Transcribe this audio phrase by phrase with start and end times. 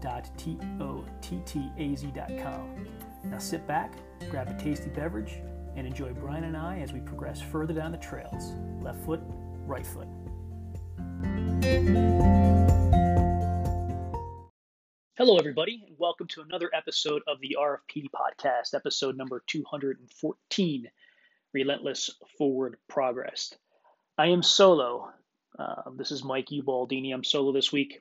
[0.00, 2.86] www.tottaz.com.
[3.24, 3.94] Now sit back,
[4.30, 5.40] grab a tasty beverage,
[5.76, 8.52] and enjoy Brian and I as we progress further down the trails.
[8.82, 9.20] Left foot,
[9.66, 10.08] right foot.
[15.16, 20.90] Hello, everybody, and welcome to another episode of the RFP podcast, episode number 214
[21.52, 23.52] Relentless Forward Progress.
[24.16, 25.10] I am solo.
[25.58, 27.12] Uh, this is Mike Ubaldini.
[27.12, 28.00] I'm solo this week.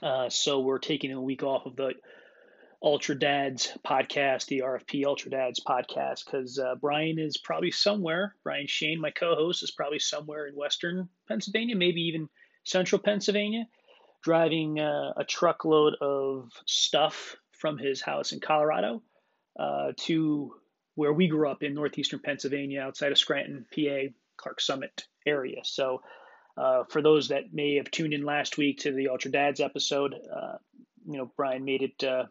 [0.00, 1.94] Uh, so we're taking a week off of the
[2.82, 8.34] Ultra Dads podcast, the RFP Ultra Dads podcast, because uh, Brian is probably somewhere.
[8.42, 12.28] Brian Shane, my co-host, is probably somewhere in Western Pennsylvania, maybe even
[12.64, 13.66] Central Pennsylvania,
[14.22, 19.02] driving uh, a truckload of stuff from his house in Colorado
[19.58, 20.54] uh, to
[20.94, 25.60] where we grew up in northeastern Pennsylvania, outside of Scranton, PA, Clarks Summit area.
[25.62, 26.02] So
[26.56, 30.14] uh, for those that may have tuned in last week to the Ultra Dads episode,
[30.14, 30.56] uh,
[31.06, 32.24] you know, Brian made it uh,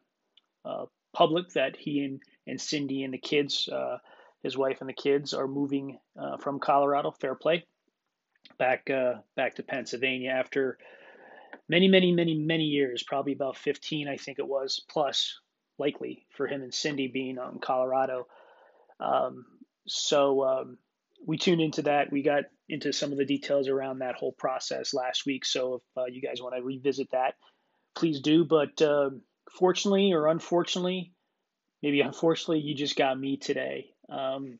[0.63, 3.97] uh public that he and, and Cindy and the kids, uh,
[4.43, 7.65] his wife and the kids, are moving uh, from Colorado, Fairplay,
[8.57, 8.89] back
[9.35, 10.77] back to Pennsylvania after
[11.67, 15.39] many, many, many, many years, probably about 15, I think it was, plus
[15.77, 18.27] likely for him and Cindy being out in Colorado.
[18.99, 19.45] Um,
[19.87, 20.77] so um,
[21.25, 22.11] we tuned into that.
[22.11, 25.45] We got into some of the details around that whole process last week.
[25.45, 27.35] So if uh, you guys want to revisit that,
[27.95, 28.45] please do.
[28.45, 29.11] But uh,
[29.57, 31.13] fortunately or unfortunately,
[31.83, 33.91] maybe unfortunately, you just got me today.
[34.09, 34.59] Um,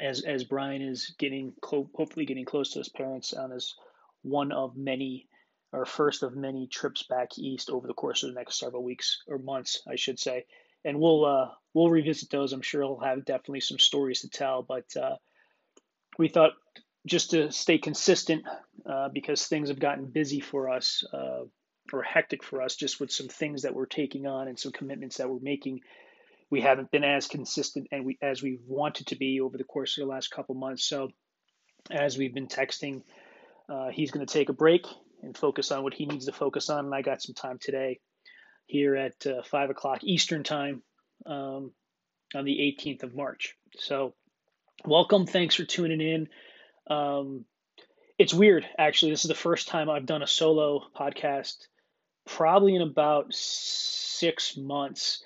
[0.00, 3.74] as as Brian is getting clo- hopefully getting close to his parents on his
[4.22, 5.28] one of many
[5.72, 9.22] or first of many trips back east over the course of the next several weeks
[9.26, 10.44] or months, I should say.
[10.84, 12.52] And we'll uh, we'll revisit those.
[12.52, 15.16] I'm sure he'll have definitely some stories to tell, but uh,
[16.18, 16.52] we thought
[17.06, 18.44] just to stay consistent
[18.86, 21.42] uh, because things have gotten busy for us uh,
[21.92, 25.16] or hectic for us just with some things that we're taking on and some commitments
[25.16, 25.80] that we're making
[26.52, 29.96] we haven't been as consistent and we as we wanted to be over the course
[29.96, 30.84] of the last couple months.
[30.84, 31.08] So
[31.90, 33.02] as we've been texting
[33.70, 34.86] uh, he's going to take a break
[35.22, 36.84] and focus on what he needs to focus on.
[36.84, 38.00] And i got some time today
[38.66, 40.82] here at uh, 5 o'clock eastern time
[41.24, 41.72] um,
[42.34, 43.56] on the 18th of march.
[43.78, 44.14] So
[44.84, 45.26] welcome.
[45.26, 46.28] Thanks for tuning in.
[46.86, 47.44] Um,
[48.18, 49.12] it's weird, actually.
[49.12, 51.56] This is the first time I've done a solo podcast,
[52.26, 55.24] probably in about six months.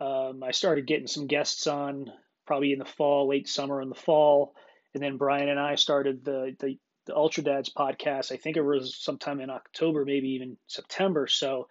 [0.00, 2.12] Um, I started getting some guests on
[2.46, 4.54] probably in the fall, late summer in the fall,
[4.94, 8.32] and then Brian and I started the the, the Ultra Dads podcast.
[8.32, 11.26] I think it was sometime in October, maybe even September.
[11.26, 11.68] So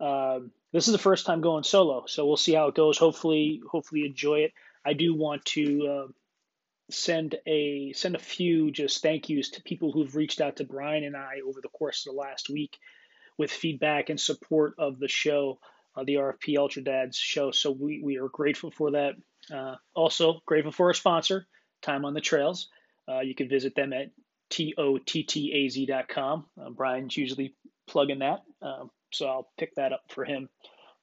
[0.00, 2.04] um, this is the first time going solo.
[2.06, 2.98] So we'll see how it goes.
[2.98, 4.52] Hopefully, hopefully enjoy it.
[4.84, 5.86] I do want to.
[5.86, 6.12] Uh,
[6.90, 11.04] send a send a few just thank yous to people who've reached out to Brian
[11.04, 12.78] and I over the course of the last week
[13.38, 15.58] with feedback and support of the show,
[15.96, 17.50] uh, the RFP Ultra Dads show.
[17.50, 19.14] So we, we are grateful for that.
[19.50, 21.46] Uh, also grateful for our sponsor,
[21.80, 22.68] Time on the Trails.
[23.08, 24.10] Uh, you can visit them at
[24.50, 26.44] tottaz.com.
[26.60, 27.54] Uh, Brian's usually
[27.88, 30.50] plugging that, um, so I'll pick that up for him.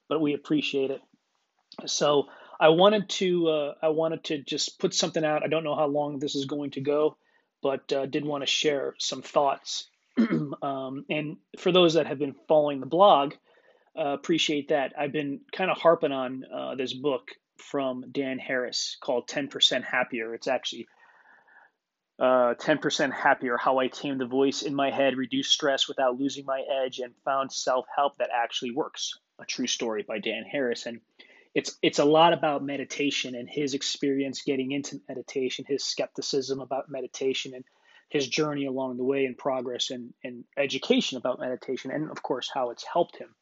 [0.08, 1.00] But we appreciate it.
[1.86, 2.28] So
[2.60, 5.44] I wanted to uh, I wanted to just put something out.
[5.44, 7.16] I don't know how long this is going to go,
[7.62, 9.88] but uh, did want to share some thoughts.
[10.62, 13.34] um, and for those that have been following the blog,
[13.96, 14.92] uh, appreciate that.
[14.98, 20.34] I've been kind of harping on uh, this book from Dan Harris called 10% Happier.
[20.34, 20.86] It's actually
[22.18, 26.44] uh, 10% Happier How I Tamed the Voice in My Head, Reduced Stress Without Losing
[26.44, 29.18] My Edge, and Found Self Help That Actually Works.
[29.40, 30.86] A true story by Dan Harris.
[30.86, 31.00] And
[31.58, 36.88] it's it's a lot about meditation and his experience getting into meditation, his skepticism about
[36.88, 37.64] meditation and
[38.10, 42.48] his journey along the way and progress and, and education about meditation and of course
[42.54, 43.34] how it's helped him.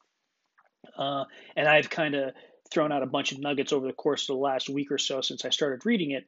[0.97, 1.25] Uh,
[1.57, 2.33] and I've kind of
[2.73, 5.21] thrown out a bunch of nuggets over the course of the last week or so
[5.21, 6.25] since I started reading it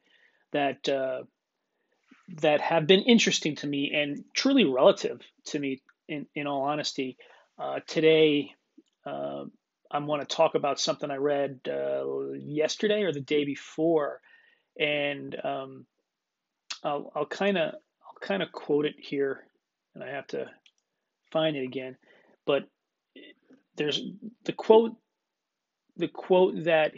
[0.51, 1.23] that uh,
[2.43, 7.17] that have been interesting to me and truly relative to me in, in all honesty.
[7.57, 8.51] Uh, today,
[9.07, 9.45] uh,
[9.91, 14.21] I want to talk about something I read uh, yesterday or the day before,
[14.79, 15.85] and um,
[16.83, 19.43] I'll kind of I'll kind of quote it here,
[19.95, 20.49] and I have to
[21.31, 21.97] find it again.
[22.45, 22.67] But
[23.75, 24.01] there's
[24.45, 24.95] the quote
[25.97, 26.93] the quote that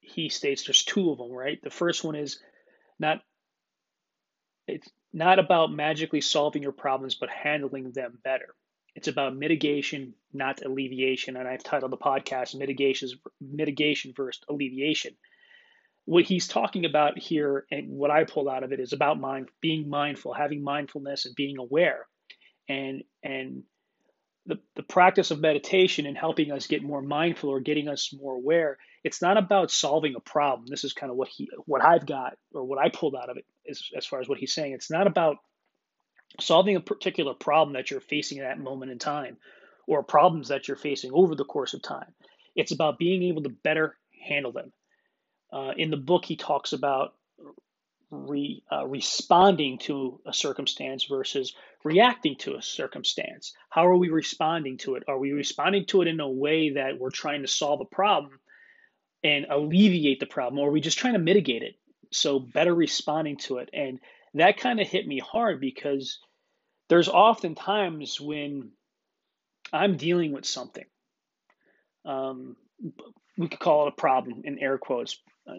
[0.00, 1.60] he states there's two of them right?
[1.62, 2.38] The first one is
[2.98, 3.20] not
[4.66, 8.54] it's not about magically solving your problems but handling them better
[8.96, 11.36] it's about mitigation not alleviation.
[11.36, 13.10] And i've titled the podcast mitigation
[13.40, 15.14] mitigation versus alleviation.
[16.06, 19.48] What he's talking about here and what i pulled out of it is about mind
[19.60, 22.06] being mindful having mindfulness and being aware.
[22.68, 23.62] And and
[24.46, 28.34] the, the practice of meditation and helping us get more mindful or getting us more
[28.34, 30.66] aware it's not about solving a problem.
[30.68, 33.36] This is kind of what he what i've got or what i pulled out of
[33.36, 34.72] it as, as far as what he's saying.
[34.72, 35.36] It's not about
[36.40, 39.36] solving a particular problem that you're facing at that moment in time
[39.86, 42.12] or problems that you're facing over the course of time
[42.54, 43.96] it's about being able to better
[44.26, 44.72] handle them
[45.52, 47.14] uh, in the book he talks about
[48.10, 53.52] re, uh, responding to a circumstance versus reacting to a circumstance.
[53.68, 55.04] How are we responding to it?
[55.08, 58.38] Are we responding to it in a way that we're trying to solve a problem
[59.24, 61.74] and alleviate the problem, or are we just trying to mitigate it?
[62.12, 63.70] So, better responding to it.
[63.72, 63.98] And
[64.40, 66.18] that kind of hit me hard because
[66.88, 68.70] there's often times when
[69.72, 70.84] I'm dealing with something.
[72.04, 72.56] Um,
[73.36, 75.18] we could call it a problem in air quotes,
[75.48, 75.54] uh,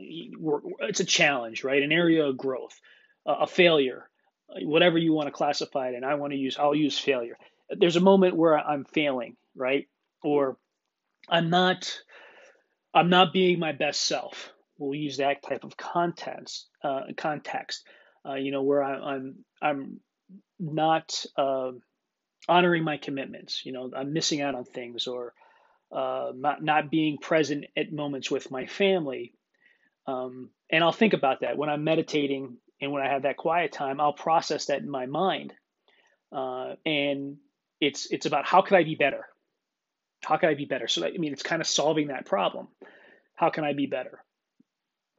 [0.81, 1.83] it's a challenge, right?
[1.83, 2.79] An area of growth,
[3.25, 4.09] a failure,
[4.62, 5.95] whatever you want to classify it.
[5.95, 7.38] And I want to use, I'll use failure.
[7.69, 9.88] There's a moment where I'm failing, right?
[10.24, 10.57] Or
[11.29, 12.01] I'm not,
[12.94, 14.51] I'm not being my best self.
[14.77, 17.83] We'll use that type of context, uh, context.
[18.27, 20.01] Uh, you know, where I, I'm, I'm
[20.59, 21.71] not uh,
[22.50, 23.65] honoring my commitments.
[23.65, 25.33] You know, I'm missing out on things, or
[25.91, 29.33] uh, not not being present at moments with my family
[30.07, 33.71] um, and I'll think about that when I'm meditating and when I have that quiet
[33.71, 34.00] time.
[34.00, 35.53] I'll process that in my mind,
[36.31, 37.38] uh, and
[37.81, 39.25] it's it's about how could I be better?
[40.24, 40.88] How can I be better?
[40.88, 42.69] So that, I mean, it's kind of solving that problem.
[43.35, 44.24] How can I be better?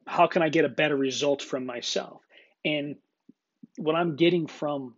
[0.07, 2.21] How can I get a better result from myself?
[2.65, 2.95] And
[3.77, 4.95] what I'm getting from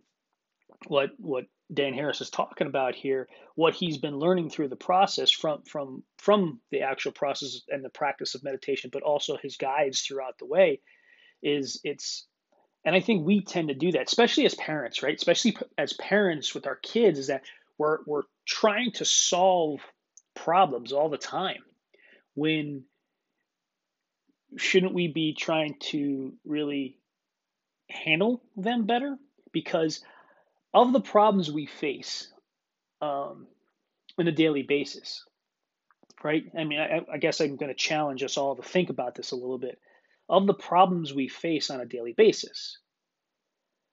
[0.86, 5.30] what what Dan Harris is talking about here, what he's been learning through the process
[5.30, 10.02] from from from the actual process and the practice of meditation, but also his guides
[10.02, 10.80] throughout the way,
[11.42, 12.26] is it's
[12.84, 15.14] and I think we tend to do that, especially as parents, right?
[15.14, 17.42] Especially as parents with our kids, is that
[17.78, 19.80] we're we're trying to solve
[20.34, 21.62] problems all the time
[22.34, 22.84] when
[24.56, 26.98] shouldn't we be trying to really
[27.92, 29.16] handle them better
[29.52, 30.00] because
[30.74, 32.32] of the problems we face
[33.00, 33.46] um,
[34.18, 35.24] on a daily basis,
[36.22, 36.44] right?
[36.58, 39.32] I mean, I, I guess I'm going to challenge us all to think about this
[39.32, 39.78] a little bit.
[40.28, 42.78] Of the problems we face on a daily basis,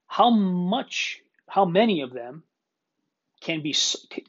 [0.07, 2.43] how much, how many of them
[3.41, 3.75] can be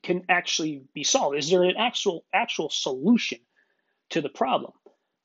[0.03, 1.37] can actually be solved?
[1.37, 3.39] Is there an actual actual solution
[4.11, 4.73] to the problem?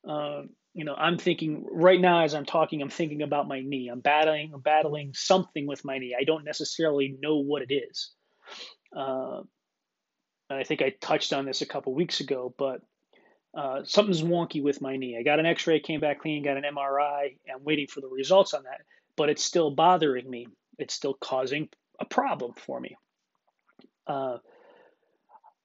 [0.04, 3.88] Um, you know, I'm thinking right now as I'm talking, I'm thinking about my knee.
[3.88, 6.14] I'm battling, I'm battling something with my knee.
[6.18, 8.10] I don't necessarily know what it is.
[8.94, 9.40] Uh,
[10.50, 12.82] I think I touched on this a couple weeks ago, but
[13.56, 15.16] uh, something's wonky with my knee.
[15.18, 17.38] I got an X-ray, came back clean, got an MRI.
[17.52, 18.82] I'm waiting for the results on that,
[19.16, 20.46] but it's still bothering me.
[20.78, 22.98] It's still causing a problem for me.
[24.06, 24.36] Uh,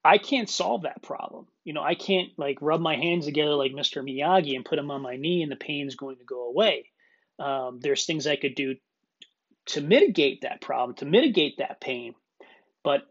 [0.04, 1.46] I can't solve that problem.
[1.64, 4.02] You know, I can't like rub my hands together like Mr.
[4.02, 6.90] Miyagi and put them on my knee and the pain's going to go away.
[7.38, 8.76] Um, there's things I could do
[9.66, 12.14] to mitigate that problem, to mitigate that pain,
[12.82, 13.02] but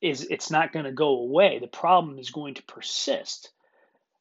[0.00, 1.60] is it's not going to go away.
[1.60, 3.52] The problem is going to persist.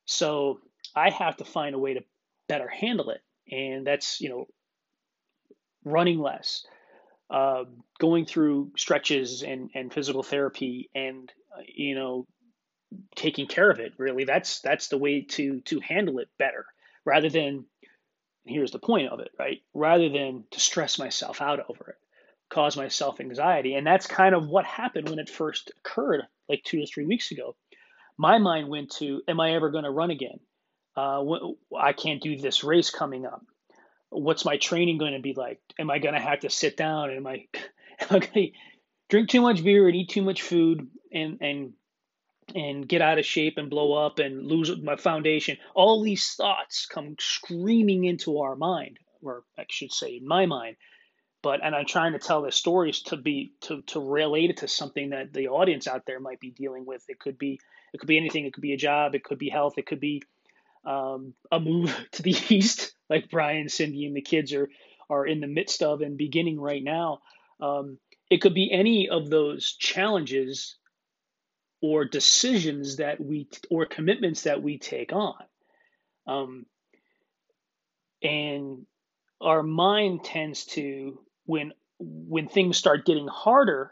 [0.05, 0.59] So
[0.95, 2.03] I have to find a way to
[2.47, 4.47] better handle it, and that's you know
[5.83, 6.65] running less,
[7.31, 7.63] uh,
[7.99, 11.31] going through stretches and and physical therapy and
[11.67, 12.25] you know,
[13.15, 13.93] taking care of it.
[13.97, 16.65] Really, that's that's the way to to handle it better,
[17.05, 17.65] rather than.
[18.43, 19.61] Here's the point of it, right?
[19.75, 21.97] Rather than to stress myself out over it,
[22.49, 26.79] cause myself anxiety, and that's kind of what happened when it first occurred, like two
[26.79, 27.55] to three weeks ago.
[28.17, 30.39] My mind went to, "Am I ever going to run again?
[30.97, 31.23] Uh,
[31.79, 33.45] I can't do this race coming up.
[34.11, 35.59] What's my training going to be like?
[35.79, 37.11] Am I going to have to sit down?
[37.11, 37.47] Am I,
[37.99, 38.51] am I going to
[39.09, 41.73] drink too much beer and eat too much food and and
[42.55, 45.57] and get out of shape and blow up and lose my foundation.
[45.73, 50.75] All these thoughts come screaming into our mind, or I should say, in my mind.
[51.43, 54.67] But and I'm trying to tell the stories to be to to relate it to
[54.67, 57.03] something that the audience out there might be dealing with.
[57.07, 57.59] It could be
[57.93, 58.45] it could be anything.
[58.45, 59.15] It could be a job.
[59.15, 59.77] It could be health.
[59.77, 60.21] It could be
[60.85, 64.69] um, a move to the east, like Brian, Cindy, and the kids are
[65.09, 67.19] are in the midst of and beginning right now.
[67.59, 67.97] Um,
[68.29, 70.77] it could be any of those challenges
[71.81, 75.35] or decisions that we or commitments that we take on.
[76.27, 76.65] Um,
[78.23, 78.85] and
[79.41, 83.91] our mind tends to when when things start getting harder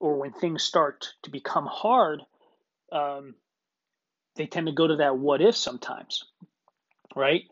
[0.00, 2.20] or when things start to become hard
[2.92, 3.34] um,
[4.38, 6.24] they tend to go to that what if sometimes
[7.18, 7.42] right?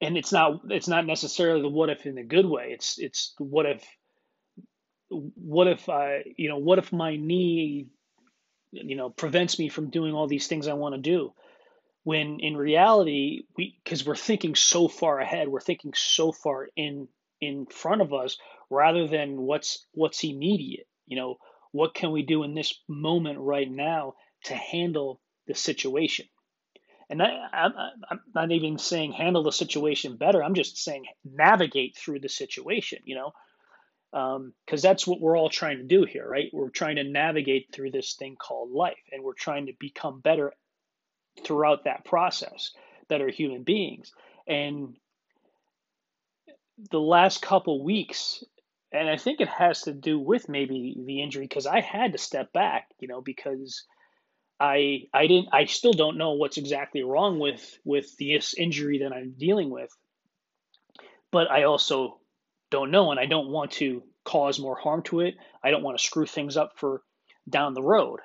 [0.00, 2.70] And it's not it's not necessarily the what if in a good way.
[2.72, 3.84] It's it's what if
[5.08, 7.86] what if i you know what if my knee
[8.72, 11.32] you know prevents me from doing all these things i want to do?
[12.02, 17.08] When in reality we because we're thinking so far ahead we're thinking so far in
[17.40, 18.36] in front of us
[18.68, 20.86] rather than what's what's immediate.
[21.06, 21.36] You know
[21.72, 24.14] what can we do in this moment right now
[24.44, 26.26] to handle the situation.
[27.08, 27.70] And I,
[28.10, 30.42] am not even saying handle the situation better.
[30.42, 33.32] I'm just saying navigate through the situation you know
[34.12, 36.50] because um, that's what we're all trying to do here right?
[36.52, 40.52] We're trying to navigate through this thing called life and we're trying to become better
[41.44, 42.72] throughout that process
[43.20, 44.12] are human beings.
[44.46, 44.96] And
[46.90, 48.44] the last couple weeks,
[48.92, 52.18] and I think it has to do with maybe the injury because I had to
[52.18, 53.84] step back, you know, because
[54.58, 59.12] I I didn't I still don't know what's exactly wrong with with this injury that
[59.12, 59.90] I'm dealing with.
[61.30, 62.20] But I also
[62.70, 65.34] don't know and I don't want to cause more harm to it.
[65.62, 67.02] I don't want to screw things up for
[67.48, 68.20] down the road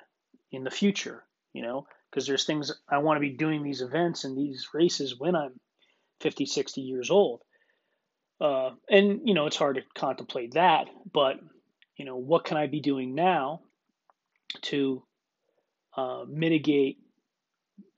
[0.50, 4.24] in the future, you know because there's things I want to be doing these events
[4.24, 5.58] and these races when I'm
[6.20, 7.40] 50, 60 years old.
[8.40, 11.36] Uh, and, you know, it's hard to contemplate that, but,
[11.96, 13.62] you know, what can I be doing now
[14.62, 15.02] to
[15.96, 16.98] uh, mitigate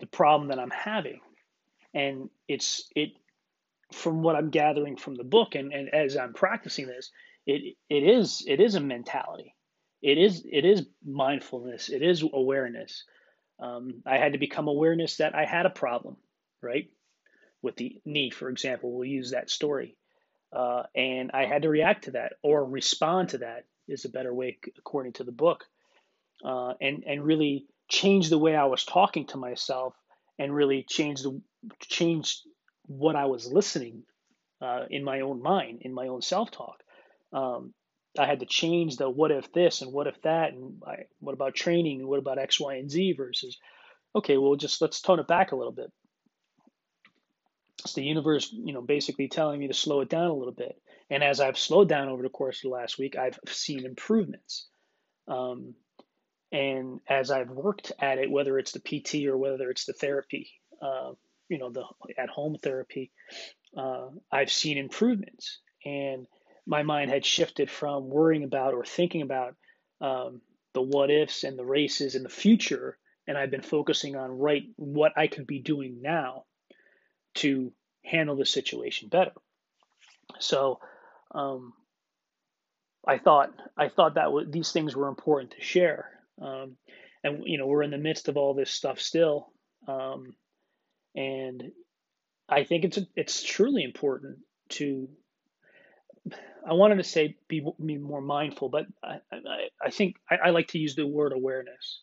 [0.01, 1.21] the problem that I'm having?
[1.93, 3.11] And it's, it,
[3.93, 7.11] from what I'm gathering from the book and, and as I'm practicing this,
[7.47, 9.55] it, it is, it is a mentality.
[10.03, 11.89] It is, it is mindfulness.
[11.89, 13.05] It is awareness
[13.59, 16.17] um, I had to become awareness that I had a problem,
[16.61, 16.91] right?
[17.63, 19.97] With the knee, for example, we'll use that story.
[20.53, 24.33] Uh, and I had to react to that or respond to that is a better
[24.33, 25.65] way, according to the book,
[26.45, 29.95] uh, and and really change the way I was talking to myself
[30.39, 31.41] and really change the
[31.81, 32.41] change
[32.87, 34.03] what I was listening
[34.61, 36.83] uh, in my own mind, in my own self talk.
[37.33, 37.75] Um,
[38.19, 41.35] I had to change the what if this and what if that and I, what
[41.35, 43.59] about training and what about X, Y, and Z versus
[44.15, 45.91] okay, well just let's tone it back a little bit.
[47.81, 50.81] It's the universe, you know, basically telling me to slow it down a little bit.
[51.11, 54.69] And as I've slowed down over the course of the last week, I've seen improvements.
[55.29, 55.75] Um,
[56.55, 60.53] and as I've worked at it, whether it's the PT or whether it's the therapy,
[60.81, 61.11] uh,
[61.49, 61.85] you know, the
[62.17, 63.11] at home therapy,
[63.77, 65.59] uh, I've seen improvements.
[65.85, 66.29] And
[66.65, 69.57] my mind had shifted from worrying about or thinking about
[70.01, 70.43] um,
[70.75, 74.63] the what ifs and the races in the future, and I've been focusing on right
[74.77, 76.45] what I could be doing now
[77.35, 77.73] to
[78.05, 79.33] handle the situation better.
[80.39, 80.79] So,
[81.33, 81.73] um,
[83.05, 86.77] I thought I thought that w- these things were important to share, um,
[87.23, 89.53] and you know we're in the midst of all this stuff still,
[89.89, 90.35] um,
[91.15, 91.71] and
[92.49, 94.39] I think it's it's truly important
[94.71, 95.09] to
[96.67, 100.51] I wanted to say be, be more mindful, but I, I, I think I, I,
[100.51, 102.01] like to use the word awareness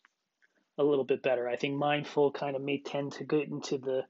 [0.77, 1.49] a little bit better.
[1.49, 4.03] I think mindful kind of may tend to get into the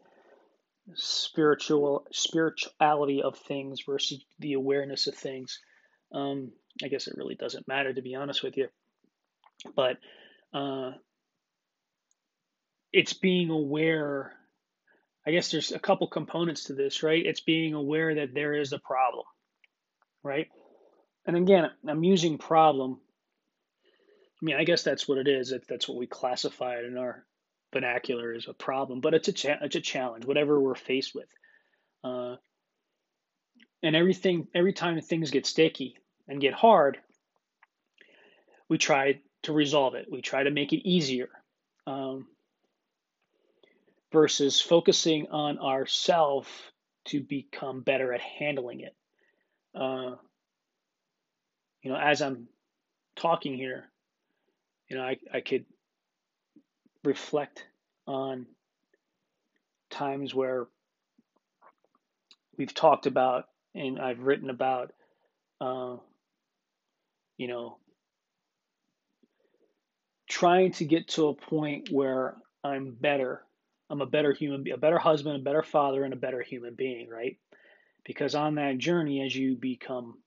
[0.95, 5.59] spiritual spirituality of things versus the awareness of things.
[6.13, 6.51] Um,
[6.83, 8.67] I guess it really doesn't matter to be honest with you,
[9.75, 9.97] but
[10.53, 10.91] uh,
[12.91, 14.33] it's being aware.
[15.25, 17.25] I guess there's a couple components to this, right?
[17.25, 19.25] It's being aware that there is a problem
[20.23, 20.47] right?
[21.25, 22.99] And again, I'm using problem.
[24.41, 25.53] I mean, I guess that's what it is.
[25.67, 27.25] That's what we classify it in our
[27.73, 31.29] vernacular as a problem, but it's a cha- it's a challenge, whatever we're faced with.
[32.03, 32.35] Uh,
[33.83, 35.95] and everything, every time things get sticky
[36.27, 36.97] and get hard,
[38.67, 40.07] we try to resolve it.
[40.11, 41.29] We try to make it easier.
[41.87, 42.27] Um,
[44.11, 46.71] versus focusing on ourself
[47.05, 48.95] to become better at handling it
[49.73, 50.15] uh,
[51.81, 52.47] you know, as I'm
[53.15, 53.85] talking here,
[54.89, 55.65] you know, I, I could
[57.03, 57.65] reflect
[58.07, 58.45] on
[59.89, 60.67] times where
[62.57, 64.91] we've talked about and I've written about,
[65.61, 65.95] uh,
[67.37, 67.77] you know,
[70.41, 73.43] trying to get to a point where I'm better.
[73.91, 77.09] I'm a better human, a better husband, a better father, and a better human being,
[77.09, 77.37] right?
[78.03, 80.17] Because on that journey, as you become,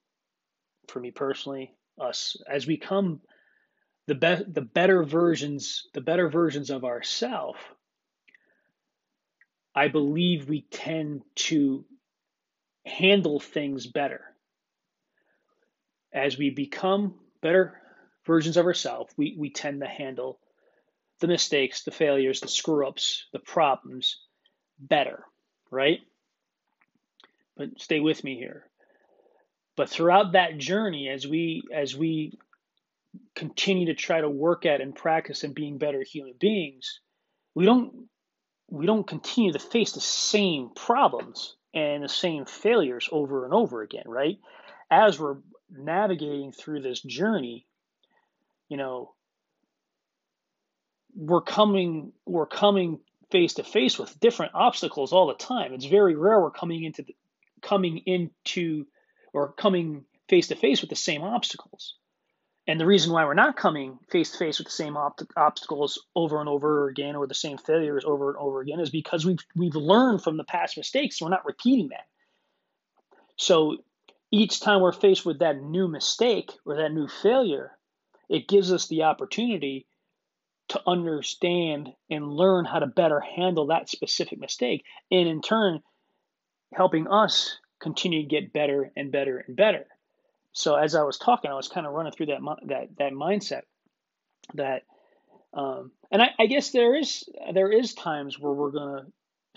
[0.87, 3.23] for me personally, us, as we come
[4.07, 7.57] the be- the better versions the better versions of ourself
[9.75, 11.85] I believe we tend to
[12.87, 14.21] handle things better
[16.13, 17.81] as we become better
[18.27, 20.39] versions of ourselves we, we tend to handle
[21.21, 24.21] the mistakes the failures the screw ups the problems
[24.79, 25.25] better
[25.71, 26.01] right
[27.57, 28.65] but stay with me here
[29.77, 32.39] but throughout that journey as we as we
[33.35, 37.01] continue to try to work at and practice and being better human beings,
[37.55, 38.09] we don't
[38.71, 43.83] we don't continue to face the same problems and the same failures over and over
[43.83, 44.39] again, right?
[44.91, 45.37] As we're
[45.71, 47.67] navigating through this journey,
[48.75, 49.15] you know,
[51.15, 52.99] we're coming we're coming
[53.31, 55.73] face to face with different obstacles all the time.
[55.73, 57.15] It's very rare we're coming into the,
[57.63, 58.85] coming into
[59.33, 61.95] or coming face to face with the same obstacles.
[62.67, 66.05] And the reason why we're not coming face to face with the same op- obstacles
[66.17, 69.47] over and over again or the same failures over and over again is because we've
[69.55, 71.23] we've learned from the past mistakes.
[71.23, 72.09] We're not repeating that.
[73.37, 73.77] So
[74.33, 77.79] each time we're faced with that new mistake or that new failure,
[78.29, 79.87] it gives us the opportunity
[80.69, 85.81] to understand and learn how to better handle that specific mistake, and in turn,
[86.73, 89.87] helping us continue to get better and better and better.
[90.53, 93.63] So as I was talking, I was kind of running through that that that mindset
[94.55, 94.83] that,
[95.53, 99.07] um, and I, I guess there is there is times where we're gonna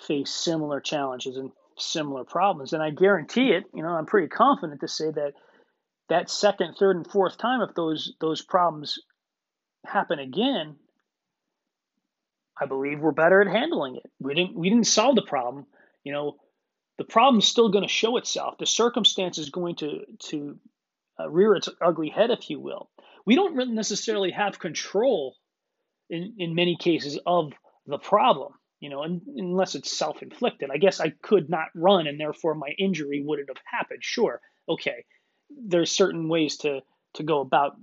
[0.05, 3.63] face similar challenges and similar problems, and I guarantee it.
[3.73, 5.33] You know, I'm pretty confident to say that
[6.09, 8.99] that second, third, and fourth time, if those those problems
[9.85, 10.75] happen again,
[12.59, 14.05] I believe we're better at handling it.
[14.19, 15.65] We didn't we didn't solve the problem.
[16.03, 16.37] You know,
[16.97, 18.57] the problem's still going to show itself.
[18.57, 20.57] The circumstance is going to to
[21.19, 22.89] uh, rear its ugly head, if you will.
[23.25, 25.35] We don't necessarily have control
[26.09, 27.51] in, in many cases of
[27.85, 30.69] the problem, you know, unless it's self inflicted.
[30.71, 34.03] I guess I could not run and therefore my injury wouldn't have happened.
[34.03, 35.05] Sure, okay.
[35.49, 36.81] There's certain ways to,
[37.15, 37.77] to go about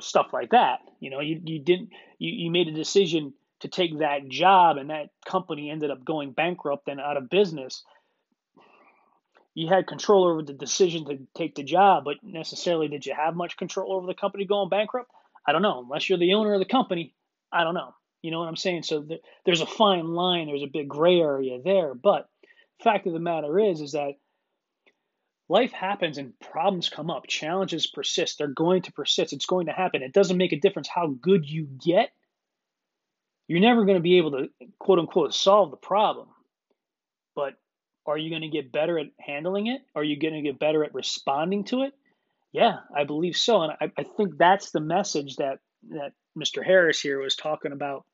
[0.00, 0.80] stuff like that.
[1.00, 4.90] You know, you, you didn't, you, you made a decision to take that job and
[4.90, 7.84] that company ended up going bankrupt and out of business
[9.58, 13.34] you had control over the decision to take the job, but necessarily did you have
[13.34, 15.10] much control over the company going bankrupt?
[15.44, 15.80] I don't know.
[15.82, 17.12] Unless you're the owner of the company,
[17.50, 17.92] I don't know.
[18.22, 18.84] You know what I'm saying?
[18.84, 19.04] So
[19.44, 20.46] there's a fine line.
[20.46, 21.92] There's a big gray area there.
[21.94, 22.28] But
[22.84, 24.12] fact of the matter is, is that
[25.48, 27.26] life happens and problems come up.
[27.26, 28.38] Challenges persist.
[28.38, 29.32] They're going to persist.
[29.32, 30.02] It's going to happen.
[30.02, 32.10] It doesn't make a difference how good you get.
[33.46, 36.28] You're never going to be able to quote unquote solve the problem.
[37.34, 37.54] But
[38.06, 39.80] are you going to get better at handling it?
[39.94, 41.94] Are you going to get better at responding to it?
[42.52, 43.62] Yeah, I believe so.
[43.62, 46.64] And I, I think that's the message that, that Mr.
[46.64, 48.04] Harris here was talking about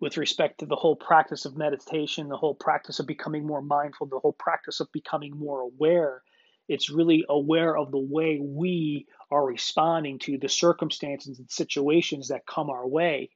[0.00, 4.06] with respect to the whole practice of meditation, the whole practice of becoming more mindful,
[4.06, 6.22] the whole practice of becoming more aware.
[6.68, 12.46] It's really aware of the way we are responding to the circumstances and situations that
[12.46, 13.30] come our way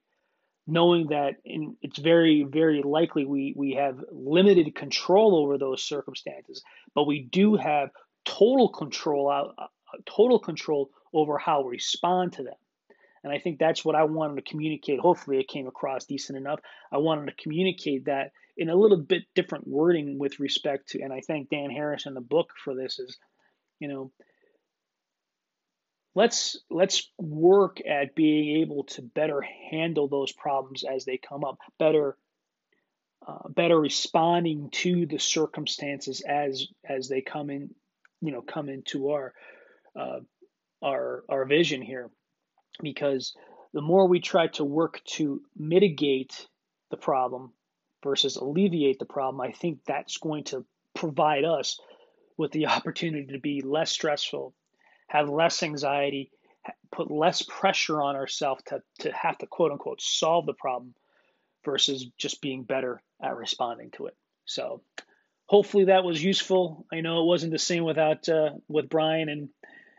[0.67, 6.63] knowing that in, it's very, very likely we, we have limited control over those circumstances,
[6.95, 7.89] but we do have
[8.25, 9.67] total control out, uh,
[10.05, 12.53] total control over how we respond to them.
[13.23, 14.99] And I think that's what I wanted to communicate.
[14.99, 16.59] Hopefully, it came across decent enough.
[16.91, 21.13] I wanted to communicate that in a little bit different wording with respect to, and
[21.13, 22.99] I thank Dan Harris in the book for this.
[22.99, 23.17] Is
[23.79, 24.11] you know,
[26.15, 31.57] let's let's work at being able to better handle those problems as they come up
[31.79, 32.17] better
[33.25, 37.69] uh, better responding to the circumstances as as they come in
[38.21, 39.33] you know come into our
[39.95, 40.19] uh,
[40.81, 42.09] our our vision here
[42.81, 43.35] because
[43.73, 46.47] the more we try to work to mitigate
[46.91, 47.51] the problem
[48.03, 51.79] versus alleviate the problem i think that's going to provide us
[52.37, 54.53] with the opportunity to be less stressful
[55.13, 56.31] have less anxiety,
[56.91, 60.95] put less pressure on ourselves to, to have to quote unquote solve the problem
[61.63, 64.15] versus just being better at responding to it.
[64.45, 64.81] So
[65.45, 66.85] hopefully that was useful.
[66.91, 69.49] I know it wasn't the same without uh, with Brian, and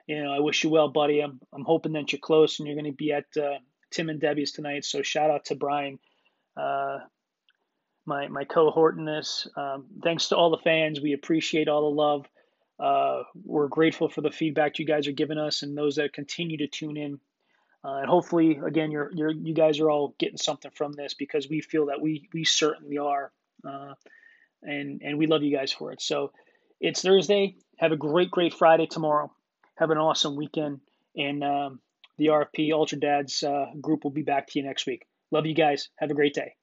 [0.07, 1.21] you know I wish you well, buddy.
[1.21, 3.59] I'm I'm hoping that you're close and you're going to be at uh,
[3.91, 4.85] Tim and Debbie's tonight.
[4.85, 5.99] So shout out to Brian,
[6.57, 6.99] uh,
[8.07, 9.49] my my cohort in this.
[9.57, 11.01] Um, thanks to all the fans.
[11.01, 12.27] We appreciate all the love.
[12.79, 16.59] Uh, we're grateful for the feedback you guys are giving us and those that continue
[16.59, 17.21] to tune in.
[17.85, 21.49] Uh, and hopefully, again, you're, you're, you guys are all getting something from this because
[21.49, 23.31] we feel that we, we certainly are.
[23.67, 23.93] Uh,
[24.63, 26.01] and, and we love you guys for it.
[26.01, 26.33] So
[26.81, 27.57] it's Thursday.
[27.79, 29.31] Have a great, great Friday tomorrow.
[29.77, 30.81] Have an awesome weekend.
[31.17, 31.81] And um,
[32.17, 35.07] the RFP Ultra Dads uh, group will be back to you next week.
[35.31, 35.89] Love you guys.
[35.97, 36.55] Have a great day.